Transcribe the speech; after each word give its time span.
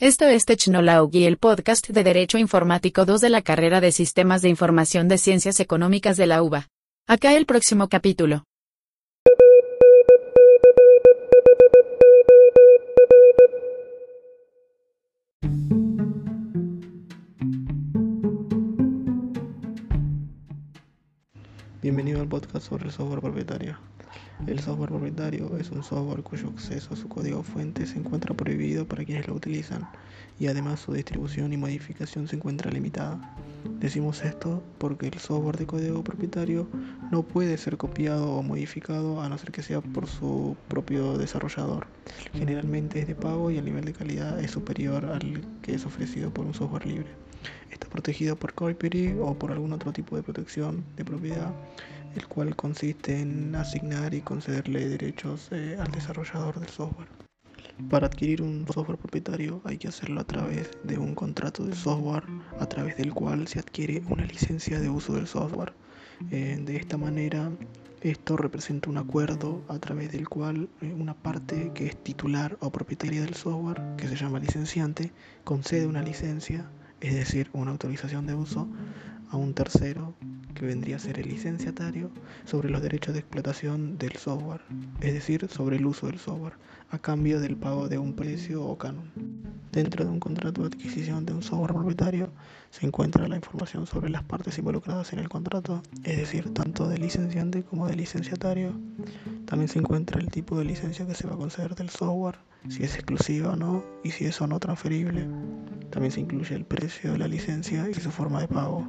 Esto 0.00 0.26
es 0.26 0.44
Technology, 0.44 1.26
el 1.26 1.38
podcast 1.38 1.88
de 1.88 2.04
Derecho 2.04 2.38
Informático 2.38 3.04
2 3.04 3.20
de 3.20 3.30
la 3.30 3.42
carrera 3.42 3.80
de 3.80 3.90
Sistemas 3.90 4.42
de 4.42 4.48
Información 4.48 5.08
de 5.08 5.18
Ciencias 5.18 5.58
Económicas 5.58 6.16
de 6.16 6.28
la 6.28 6.40
UBA. 6.40 6.68
Acá 7.08 7.34
el 7.34 7.46
próximo 7.46 7.88
capítulo. 7.88 8.44
Bienvenido 21.98 22.22
al 22.22 22.28
podcast 22.28 22.68
sobre 22.68 22.84
el 22.84 22.92
software 22.92 23.20
propietario. 23.20 23.76
El 24.46 24.60
software 24.60 24.90
propietario 24.90 25.58
es 25.58 25.72
un 25.72 25.82
software 25.82 26.22
cuyo 26.22 26.50
acceso 26.50 26.94
a 26.94 26.96
su 26.96 27.08
código 27.08 27.42
fuente 27.42 27.86
se 27.86 27.98
encuentra 27.98 28.36
prohibido 28.36 28.86
para 28.86 29.04
quienes 29.04 29.26
lo 29.26 29.34
utilizan 29.34 29.84
y 30.38 30.46
además 30.46 30.78
su 30.78 30.92
distribución 30.92 31.52
y 31.52 31.56
modificación 31.56 32.28
se 32.28 32.36
encuentra 32.36 32.70
limitada. 32.70 33.36
Decimos 33.80 34.22
esto 34.22 34.62
porque 34.78 35.08
el 35.08 35.18
software 35.18 35.56
de 35.56 35.66
código 35.66 36.04
propietario 36.04 36.68
no 37.10 37.22
puede 37.22 37.56
ser 37.56 37.76
copiado 37.76 38.32
o 38.32 38.42
modificado 38.42 39.20
a 39.20 39.28
no 39.28 39.38
ser 39.38 39.52
que 39.52 39.62
sea 39.62 39.80
por 39.80 40.06
su 40.06 40.56
propio 40.68 41.16
desarrollador. 41.18 41.86
Generalmente 42.32 43.00
es 43.00 43.06
de 43.06 43.14
pago 43.14 43.50
y 43.50 43.58
el 43.58 43.64
nivel 43.64 43.84
de 43.84 43.92
calidad 43.92 44.38
es 44.40 44.50
superior 44.50 45.04
al 45.06 45.42
que 45.62 45.74
es 45.74 45.86
ofrecido 45.86 46.30
por 46.30 46.46
un 46.46 46.54
software 46.54 46.86
libre. 46.86 47.08
Está 47.70 47.88
protegido 47.88 48.36
por 48.36 48.54
copyright 48.54 49.16
o 49.20 49.34
por 49.34 49.52
algún 49.52 49.72
otro 49.72 49.92
tipo 49.92 50.16
de 50.16 50.22
protección 50.22 50.84
de 50.96 51.04
propiedad 51.04 51.52
el 52.14 52.26
cual 52.26 52.56
consiste 52.56 53.20
en 53.20 53.54
asignar 53.54 54.14
y 54.14 54.20
concederle 54.20 54.88
derechos 54.88 55.48
eh, 55.52 55.76
al 55.78 55.90
desarrollador 55.90 56.58
del 56.58 56.68
software. 56.68 57.27
Para 57.90 58.06
adquirir 58.06 58.42
un 58.42 58.66
software 58.66 58.98
propietario 58.98 59.62
hay 59.64 59.78
que 59.78 59.88
hacerlo 59.88 60.20
a 60.20 60.24
través 60.24 60.70
de 60.84 60.98
un 60.98 61.14
contrato 61.14 61.64
de 61.64 61.74
software 61.74 62.24
a 62.60 62.66
través 62.66 62.96
del 62.96 63.14
cual 63.14 63.48
se 63.48 63.60
adquiere 63.60 64.02
una 64.08 64.26
licencia 64.26 64.78
de 64.78 64.90
uso 64.90 65.14
del 65.14 65.26
software. 65.26 65.72
Eh, 66.30 66.60
de 66.62 66.76
esta 66.76 66.98
manera 66.98 67.50
esto 68.02 68.36
representa 68.36 68.90
un 68.90 68.98
acuerdo 68.98 69.62
a 69.68 69.78
través 69.78 70.12
del 70.12 70.28
cual 70.28 70.68
eh, 70.80 70.92
una 70.92 71.14
parte 71.14 71.72
que 71.74 71.86
es 71.86 71.96
titular 71.96 72.56
o 72.60 72.70
propietaria 72.70 73.22
del 73.22 73.34
software, 73.34 73.82
que 73.96 74.06
se 74.06 74.16
llama 74.16 74.38
licenciante, 74.38 75.12
concede 75.44 75.86
una 75.86 76.02
licencia, 76.02 76.70
es 77.00 77.14
decir, 77.14 77.48
una 77.52 77.70
autorización 77.70 78.26
de 78.26 78.34
uso, 78.34 78.68
a 79.30 79.36
un 79.36 79.54
tercero 79.54 80.14
que 80.58 80.66
vendría 80.66 80.96
a 80.96 80.98
ser 80.98 81.18
el 81.18 81.28
licenciatario 81.28 82.10
sobre 82.44 82.68
los 82.68 82.82
derechos 82.82 83.14
de 83.14 83.20
explotación 83.20 83.96
del 83.96 84.16
software, 84.16 84.60
es 85.00 85.14
decir, 85.14 85.48
sobre 85.48 85.76
el 85.76 85.86
uso 85.86 86.08
del 86.08 86.18
software, 86.18 86.54
a 86.90 86.98
cambio 86.98 87.40
del 87.40 87.56
pago 87.56 87.88
de 87.88 87.98
un 87.98 88.14
precio 88.14 88.64
o 88.64 88.76
canon. 88.76 89.10
Dentro 89.72 90.04
de 90.04 90.10
un 90.10 90.18
contrato 90.18 90.62
de 90.62 90.68
adquisición 90.68 91.24
de 91.26 91.34
un 91.34 91.42
software 91.42 91.74
propietario 91.74 92.30
se 92.70 92.86
encuentra 92.86 93.28
la 93.28 93.36
información 93.36 93.86
sobre 93.86 94.10
las 94.10 94.24
partes 94.24 94.58
involucradas 94.58 95.12
en 95.12 95.20
el 95.20 95.28
contrato, 95.28 95.82
es 96.04 96.16
decir, 96.16 96.52
tanto 96.52 96.88
del 96.88 97.02
licenciante 97.02 97.62
como 97.62 97.86
del 97.86 97.98
licenciatario. 97.98 98.72
También 99.46 99.68
se 99.68 99.78
encuentra 99.78 100.20
el 100.20 100.30
tipo 100.30 100.58
de 100.58 100.64
licencia 100.64 101.06
que 101.06 101.14
se 101.14 101.26
va 101.26 101.34
a 101.34 101.38
conceder 101.38 101.74
del 101.74 101.90
software, 101.90 102.38
si 102.68 102.82
es 102.82 102.94
exclusiva 102.94 103.52
o 103.52 103.56
no 103.56 103.84
y 104.02 104.10
si 104.10 104.24
es 104.24 104.40
o 104.40 104.46
no 104.46 104.58
transferible. 104.58 105.26
También 105.90 106.12
se 106.12 106.20
incluye 106.20 106.54
el 106.54 106.64
precio 106.64 107.12
de 107.12 107.18
la 107.18 107.28
licencia 107.28 107.88
y 107.88 107.94
su 107.94 108.10
forma 108.10 108.40
de 108.40 108.48
pago. 108.48 108.86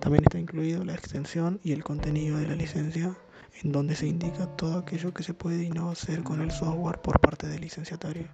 También 0.00 0.24
está 0.24 0.38
incluido 0.38 0.84
la 0.84 0.94
extensión 0.94 1.60
y 1.62 1.72
el 1.72 1.84
contenido 1.84 2.38
de 2.38 2.48
la 2.48 2.56
licencia, 2.56 3.14
en 3.62 3.72
donde 3.72 3.94
se 3.94 4.06
indica 4.06 4.46
todo 4.56 4.78
aquello 4.78 5.12
que 5.12 5.22
se 5.22 5.34
puede 5.34 5.64
y 5.64 5.70
no 5.70 5.90
hacer 5.90 6.22
con 6.22 6.40
el 6.40 6.50
software 6.50 7.00
por 7.00 7.20
parte 7.20 7.46
del 7.46 7.60
licenciatario. 7.60 8.26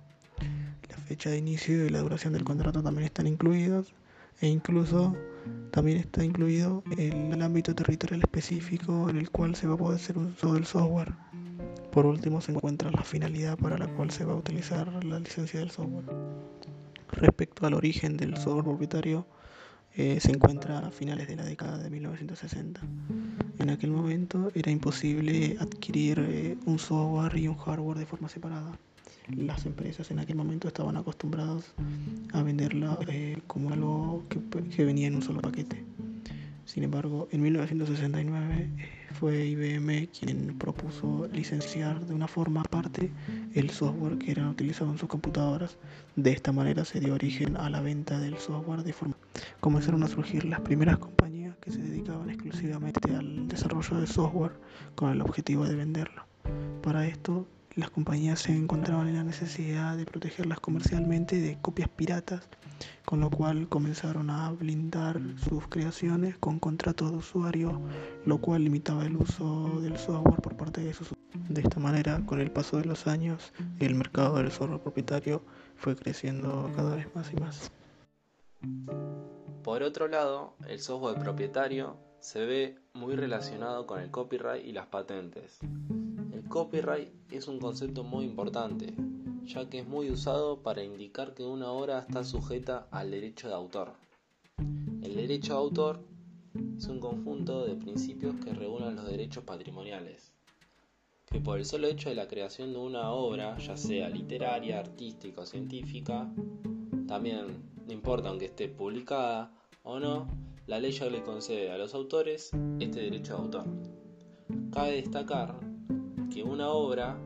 La 0.89 0.97
fecha 0.99 1.31
de 1.31 1.39
inicio 1.39 1.85
y 1.85 1.89
la 1.89 2.01
duración 2.01 2.33
del 2.33 2.45
contrato 2.45 2.83
también 2.83 3.07
están 3.07 3.27
incluidos 3.27 3.93
e 4.41 4.49
incluso 4.49 5.17
también 5.71 5.99
está 5.99 6.25
incluido 6.25 6.85
el, 6.97 7.43
ámbito 7.43 7.75
territorial 7.75 8.21
específico 8.21 9.09
en 9.11 9.17
el 9.17 9.31
cual 9.31 9.55
se 9.57 9.67
va 9.67 9.75
a 9.75 9.79
poder 9.79 9.97
hacer 9.97 10.19
uso 10.19 10.55
del 10.55 10.67
software. 10.67 11.13
Por 11.91 12.07
último 12.07 12.41
se 12.41 12.53
encuentra 12.53 12.91
la 12.91 13.03
finalidad 13.03 13.59
para 13.59 13.79
la 13.79 13.89
cual 13.89 14.11
se 14.11 14.25
va 14.25 14.35
a 14.35 14.37
utilizar 14.37 15.05
la 15.05 15.19
licencia 15.19 15.61
del 15.61 15.71
software. 15.71 16.05
Respecto 17.09 17.67
al 17.67 17.75
origen 17.75 18.17
del 18.17 18.37
software 18.37 18.65
propietario, 18.65 19.27
eh, 19.97 20.21
se 20.21 20.31
encuentra 20.31 20.79
a 20.79 20.91
finales 20.91 21.27
de 21.27 21.37
la 21.37 21.45
década 21.45 21.79
de 21.79 21.89
1960. 21.89 22.81
En 23.59 23.71
aquel 23.71 23.91
momento 23.91 24.51
era 24.55 24.71
imposible 24.71 25.57
adquirir 25.59 26.19
eh, 26.19 26.59
un 26.67 26.79
software 26.79 27.37
y 27.39 27.49
un 27.49 27.57
hardware 27.57 27.99
de 27.99 28.07
forma 28.07 28.29
separada. 28.29 28.79
Las 29.35 29.65
empresas 29.65 30.11
en 30.11 30.19
aquel 30.19 30.37
momento 30.37 30.69
estaban 30.69 30.97
acostumbradas 30.97 31.73
a 32.33 32.43
venderla 32.43 32.99
eh, 33.09 33.39
como 33.47 33.73
algo 33.73 34.23
que, 34.29 34.39
que 34.69 34.85
venía 34.85 35.09
en 35.09 35.17
un 35.17 35.23
solo 35.23 35.41
paquete. 35.41 35.83
Sin 36.67 36.83
embargo, 36.83 37.29
en 37.31 37.43
1969 37.43 38.69
fue 39.21 39.47
IBM 39.47 40.09
quien 40.09 40.59
propuso 40.59 41.29
licenciar 41.33 42.05
de 42.05 42.13
una 42.13 42.27
forma 42.27 42.63
aparte 42.63 43.13
el 43.55 43.71
software 43.71 44.19
que 44.19 44.33
era 44.33 44.51
utilizado 44.51 44.91
en 44.91 44.99
sus 44.99 45.09
computadoras. 45.09 45.79
De 46.17 46.33
esta 46.33 46.51
manera 46.51 46.85
se 46.85 46.99
dio 46.99 47.15
origen 47.15 47.57
a 47.57 47.71
la 47.71 47.81
venta 47.81 48.19
del 48.19 48.37
software 48.39 48.83
de 48.83 48.93
forma. 48.93 49.17
Comenzaron 49.61 50.03
a 50.03 50.09
surgir 50.09 50.45
las 50.45 50.61
primeras 50.61 50.99
compañías 50.99 51.57
que 51.61 51.71
se 51.71 51.79
dedicaban 51.79 52.31
exclusivamente 52.31 53.15
al 53.15 53.47
desarrollo 53.47 54.01
de 54.01 54.09
software 54.09 54.53
con 54.97 55.13
el 55.13 55.21
objetivo 55.21 55.67
de 55.67 55.77
venderlo. 55.77 56.25
Para 56.83 57.07
esto 57.07 57.47
las 57.77 57.91
compañías 57.91 58.41
se 58.41 58.53
encontraban 58.53 59.09
en 59.09 59.17
la 59.17 59.25
necesidad 59.25 59.99
de 59.99 60.07
protegerlas 60.07 60.61
comercialmente 60.61 61.39
de 61.39 61.59
copias 61.61 61.91
piratas, 61.91 62.49
con 63.05 63.21
lo 63.21 63.31
cual 63.31 63.69
comenzaron 63.69 64.31
a 64.31 64.51
blindar 64.51 65.21
sus 65.47 65.69
creaciones 65.69 66.39
con 66.39 66.59
contratos 66.59 67.11
de 67.11 67.19
usuario, 67.19 67.83
lo 68.25 68.39
cual 68.39 68.65
limitaba 68.65 69.05
el 69.05 69.17
uso 69.17 69.79
del 69.83 69.99
software 69.99 70.41
por 70.41 70.57
parte 70.57 70.81
de 70.81 70.95
sus 70.95 71.13
De 71.51 71.61
esta 71.61 71.79
manera, 71.79 72.25
con 72.25 72.41
el 72.41 72.51
paso 72.51 72.79
de 72.79 72.87
los 72.87 73.07
años, 73.07 73.53
el 73.79 73.95
mercado 73.95 74.39
del 74.39 74.51
software 74.51 74.81
propietario 74.81 75.43
fue 75.77 75.95
creciendo 75.95 76.71
cada 76.75 76.97
vez 76.97 77.15
más 77.15 77.31
y 77.31 77.37
más. 77.37 77.71
Por 79.63 79.83
otro 79.83 80.09
lado, 80.09 80.55
el 80.67 80.81
software 80.81 81.19
propietario 81.19 81.99
se 82.21 82.47
ve 82.47 82.79
muy 82.95 83.17
relacionado 83.17 83.87
con 83.87 84.01
el 84.01 84.11
copyright 84.11 84.65
y 84.65 84.73
las 84.73 84.87
patentes. 84.87 85.59
Copyright 86.49 87.11
es 87.33 87.49
un 87.49 87.59
concepto 87.59 88.05
muy 88.05 88.25
importante, 88.25 88.95
ya 89.45 89.69
que 89.69 89.81
es 89.81 89.87
muy 89.87 90.11
usado 90.11 90.63
para 90.63 90.83
indicar 90.83 91.35
que 91.35 91.45
una 91.45 91.71
obra 91.71 91.99
está 91.99 92.25
sujeta 92.25 92.87
al 92.91 93.11
derecho 93.11 93.49
de 93.49 93.55
autor. 93.55 93.95
El 95.03 95.17
derecho 95.17 95.55
de 95.55 95.59
autor 95.59 96.01
es 96.77 96.87
un 96.87 97.01
conjunto 97.01 97.67
de 97.67 97.75
principios 97.75 98.37
que 98.45 98.55
regulan 98.55 98.97
los 98.97 99.07
derechos 99.07 99.45
patrimoniales, 99.45 100.33
que 101.27 101.41
por 101.41 101.59
el 101.59 101.65
solo 101.65 101.89
hecho 101.89 102.11
de 102.11 102.15
la 102.15 102.29
creación 102.29 102.73
de 102.73 102.79
una 102.79 103.11
obra, 103.11 103.59
ya 103.59 103.77
sea 103.77 104.09
literaria, 104.09 104.79
artística 104.79 105.43
o 105.43 105.47
científica, 105.47 106.33
también 107.09 107.65
no 107.87 107.93
importa 107.93 108.29
aunque 108.29 108.47
esté 108.47 108.69
publicada 108.69 109.53
o 109.83 109.99
no, 109.99 110.29
la 110.67 110.79
ley 110.79 110.93
ya 110.93 111.07
le 111.11 111.23
concede 111.23 111.71
a 111.73 111.79
los 111.79 111.93
autores 111.95 112.51
este 112.79 113.01
derecho 113.01 113.35
de 113.35 113.43
autor. 113.43 113.65
Cabe 114.73 114.93
destacar 114.93 115.66
que 116.37 116.43
una 116.43 116.69
obra 116.69 117.17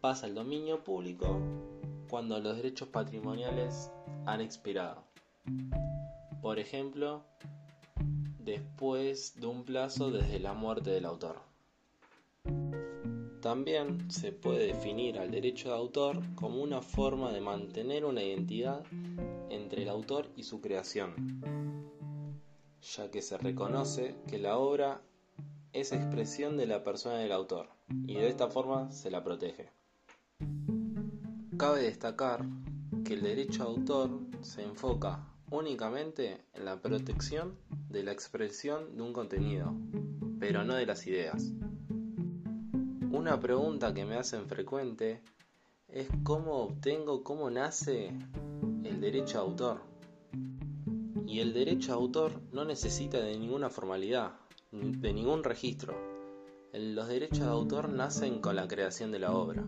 pasa 0.00 0.26
al 0.26 0.34
dominio 0.34 0.82
público 0.82 1.38
cuando 2.10 2.40
los 2.40 2.56
derechos 2.56 2.88
patrimoniales 2.88 3.92
han 4.26 4.40
expirado. 4.40 5.04
Por 6.42 6.58
ejemplo, 6.58 7.22
después 8.40 9.40
de 9.40 9.46
un 9.46 9.62
plazo 9.62 10.10
desde 10.10 10.40
la 10.40 10.52
muerte 10.52 10.90
del 10.90 11.04
autor. 11.04 11.36
También 13.40 14.10
se 14.10 14.32
puede 14.32 14.66
definir 14.66 15.20
al 15.20 15.30
derecho 15.30 15.68
de 15.68 15.76
autor 15.76 16.20
como 16.34 16.60
una 16.60 16.82
forma 16.82 17.30
de 17.30 17.40
mantener 17.40 18.04
una 18.04 18.24
identidad 18.24 18.82
entre 19.48 19.82
el 19.82 19.88
autor 19.88 20.28
y 20.34 20.42
su 20.42 20.60
creación, 20.60 21.40
ya 22.82 23.12
que 23.12 23.22
se 23.22 23.38
reconoce 23.38 24.16
que 24.26 24.40
la 24.40 24.58
obra 24.58 25.02
es 25.74 25.90
expresión 25.90 26.56
de 26.56 26.66
la 26.66 26.84
persona 26.84 27.16
del 27.18 27.32
autor 27.32 27.68
y 28.06 28.14
de 28.14 28.28
esta 28.28 28.48
forma 28.48 28.92
se 28.92 29.10
la 29.10 29.24
protege. 29.24 29.70
Cabe 31.58 31.82
destacar 31.82 32.46
que 33.04 33.14
el 33.14 33.22
derecho 33.22 33.64
a 33.64 33.66
autor 33.66 34.20
se 34.40 34.62
enfoca 34.62 35.26
únicamente 35.50 36.44
en 36.54 36.64
la 36.64 36.80
protección 36.80 37.58
de 37.90 38.04
la 38.04 38.12
expresión 38.12 38.96
de 38.96 39.02
un 39.02 39.12
contenido, 39.12 39.74
pero 40.38 40.64
no 40.64 40.74
de 40.74 40.86
las 40.86 41.08
ideas. 41.08 41.52
Una 43.10 43.40
pregunta 43.40 43.92
que 43.92 44.04
me 44.04 44.14
hacen 44.14 44.46
frecuente 44.46 45.22
es 45.88 46.06
cómo 46.22 46.58
obtengo, 46.58 47.24
cómo 47.24 47.50
nace 47.50 48.12
el 48.84 49.00
derecho 49.00 49.38
a 49.38 49.42
autor. 49.42 49.80
Y 51.26 51.40
el 51.40 51.52
derecho 51.52 51.92
a 51.92 51.96
autor 51.96 52.40
no 52.52 52.64
necesita 52.64 53.18
de 53.20 53.36
ninguna 53.36 53.70
formalidad, 53.70 54.34
de 54.74 55.12
ningún 55.12 55.44
registro 55.44 55.94
los 56.76 57.06
derechos 57.06 57.38
de 57.38 57.46
autor 57.46 57.88
nacen 57.88 58.40
con 58.40 58.56
la 58.56 58.66
creación 58.66 59.12
de 59.12 59.20
la 59.20 59.32
obra. 59.32 59.64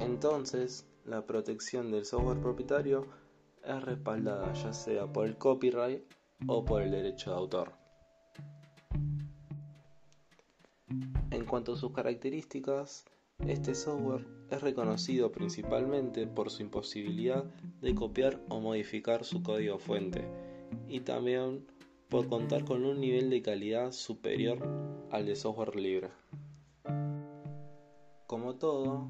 Entonces, 0.00 0.86
la 1.04 1.26
protección 1.26 1.90
del 1.90 2.06
software 2.06 2.40
propietario 2.40 3.06
es 3.62 3.82
respaldada 3.82 4.50
ya 4.54 4.72
sea 4.72 5.06
por 5.06 5.26
el 5.26 5.36
copyright 5.36 6.02
o 6.46 6.64
por 6.64 6.80
el 6.80 6.90
derecho 6.90 7.30
de 7.30 7.36
autor. 7.36 7.72
En 11.30 11.44
cuanto 11.44 11.74
a 11.74 11.76
sus 11.76 11.92
características, 11.92 13.04
este 13.46 13.74
software 13.74 14.26
es 14.50 14.62
reconocido 14.62 15.30
principalmente 15.30 16.26
por 16.26 16.48
su 16.50 16.62
imposibilidad 16.62 17.44
de 17.82 17.94
copiar 17.94 18.40
o 18.48 18.58
modificar 18.60 19.24
su 19.24 19.42
código 19.42 19.78
fuente 19.78 20.24
y 20.88 21.00
también 21.00 21.66
por 22.08 22.26
contar 22.28 22.64
con 22.64 22.84
un 22.84 23.00
nivel 23.00 23.28
de 23.28 23.42
calidad 23.42 23.92
superior 23.92 24.58
al 25.10 25.26
de 25.26 25.36
software 25.36 25.76
libre. 25.76 26.10
Como 28.26 28.54
todo, 28.54 29.08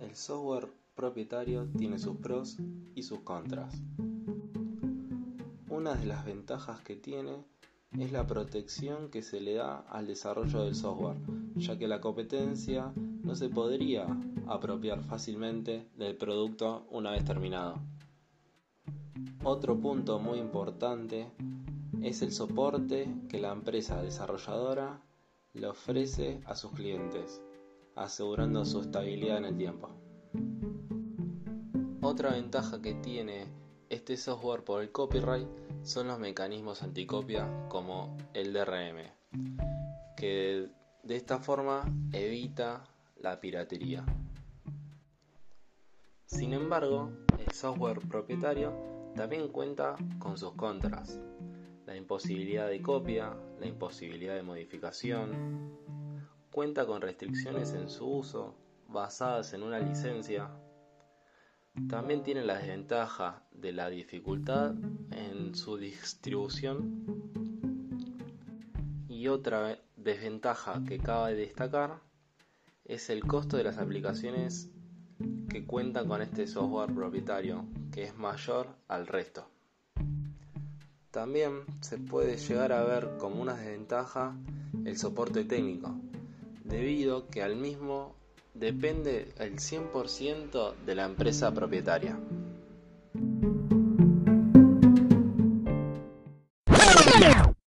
el 0.00 0.14
software 0.14 0.68
propietario 0.94 1.66
tiene 1.78 1.98
sus 1.98 2.16
pros 2.18 2.58
y 2.94 3.02
sus 3.04 3.20
contras. 3.20 3.74
Una 5.68 5.94
de 5.94 6.04
las 6.04 6.26
ventajas 6.26 6.80
que 6.82 6.96
tiene 6.96 7.42
es 7.98 8.12
la 8.12 8.26
protección 8.26 9.10
que 9.10 9.22
se 9.22 9.40
le 9.40 9.54
da 9.54 9.78
al 9.88 10.06
desarrollo 10.06 10.64
del 10.64 10.74
software, 10.74 11.16
ya 11.56 11.78
que 11.78 11.88
la 11.88 12.00
competencia 12.00 12.92
no 12.96 13.34
se 13.34 13.48
podría 13.48 14.06
apropiar 14.46 15.02
fácilmente 15.04 15.88
del 15.96 16.16
producto 16.16 16.86
una 16.90 17.12
vez 17.12 17.24
terminado. 17.24 17.80
Otro 19.42 19.80
punto 19.80 20.18
muy 20.18 20.38
importante 20.38 21.28
es 22.02 22.22
el 22.22 22.32
soporte 22.32 23.08
que 23.28 23.38
la 23.38 23.52
empresa 23.52 24.02
desarrolladora 24.02 25.00
le 25.52 25.66
ofrece 25.66 26.40
a 26.46 26.54
sus 26.54 26.72
clientes, 26.72 27.42
asegurando 27.94 28.64
su 28.64 28.80
estabilidad 28.80 29.38
en 29.38 29.44
el 29.44 29.56
tiempo. 29.56 29.90
Otra 32.00 32.30
ventaja 32.30 32.80
que 32.80 32.94
tiene 32.94 33.46
este 33.90 34.16
software 34.16 34.64
por 34.64 34.82
el 34.82 34.92
copyright 34.92 35.48
son 35.82 36.08
los 36.08 36.18
mecanismos 36.18 36.82
anticopia 36.82 37.68
como 37.68 38.16
el 38.32 38.52
DRM, 38.52 39.10
que 40.16 40.70
de 41.02 41.16
esta 41.16 41.38
forma 41.38 41.84
evita 42.12 42.84
la 43.16 43.40
piratería. 43.40 44.04
Sin 46.26 46.54
embargo, 46.54 47.10
el 47.38 47.52
software 47.52 48.00
propietario 48.08 48.72
también 49.14 49.48
cuenta 49.48 49.96
con 50.18 50.38
sus 50.38 50.52
contras, 50.52 51.18
la 51.90 51.96
imposibilidad 51.96 52.68
de 52.68 52.80
copia, 52.80 53.34
la 53.58 53.66
imposibilidad 53.66 54.36
de 54.36 54.44
modificación, 54.44 55.76
cuenta 56.52 56.86
con 56.86 57.02
restricciones 57.02 57.72
en 57.72 57.90
su 57.90 58.06
uso 58.06 58.54
basadas 58.86 59.54
en 59.54 59.64
una 59.64 59.80
licencia, 59.80 60.52
también 61.88 62.22
tiene 62.22 62.44
la 62.44 62.58
desventaja 62.58 63.42
de 63.50 63.72
la 63.72 63.90
dificultad 63.90 64.76
en 65.10 65.56
su 65.56 65.78
distribución. 65.78 67.02
Y 69.08 69.26
otra 69.26 69.76
desventaja 69.96 70.84
que 70.86 70.98
cabe 70.98 71.34
destacar 71.34 72.02
es 72.84 73.10
el 73.10 73.24
costo 73.24 73.56
de 73.56 73.64
las 73.64 73.78
aplicaciones 73.78 74.70
que 75.48 75.66
cuentan 75.66 76.06
con 76.06 76.22
este 76.22 76.46
software 76.46 76.94
propietario, 76.94 77.64
que 77.90 78.04
es 78.04 78.14
mayor 78.14 78.68
al 78.86 79.08
resto. 79.08 79.50
También 81.10 81.64
se 81.80 81.98
puede 81.98 82.36
llegar 82.36 82.72
a 82.72 82.84
ver 82.84 83.16
como 83.18 83.42
una 83.42 83.56
desventaja 83.56 84.36
el 84.84 84.96
soporte 84.96 85.44
técnico, 85.44 85.94
debido 86.64 87.26
que 87.28 87.42
al 87.42 87.56
mismo 87.56 88.14
depende 88.54 89.32
el 89.38 89.56
100% 89.56 90.74
de 90.86 90.94
la 90.94 91.06
empresa 91.06 91.52
propietaria. 91.52 92.16